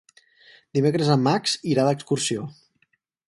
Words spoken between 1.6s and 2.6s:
irà d'excursió.